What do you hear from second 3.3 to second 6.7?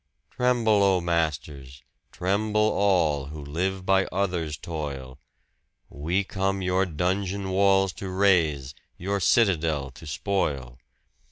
live by others' toil We come